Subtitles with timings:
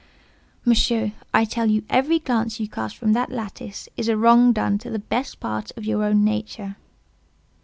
[0.65, 4.79] "Monsieur, I tell you every glance you cast from that lattice is a wrong done
[4.79, 6.75] to the best part of your own nature.